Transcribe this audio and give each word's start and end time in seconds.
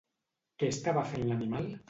Què 0.63 0.71
estava 0.77 1.05
fent 1.13 1.29
l'animal? 1.31 1.71